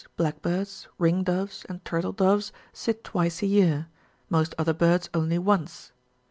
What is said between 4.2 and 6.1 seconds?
most other birds only once.